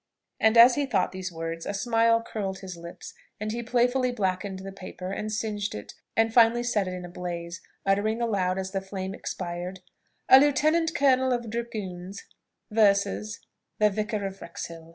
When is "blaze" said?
7.07-7.61